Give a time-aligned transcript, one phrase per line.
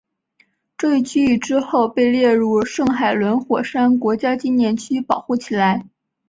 [0.79, 5.85] 这一区域之后被列入圣海伦火山国家纪念区保护起来。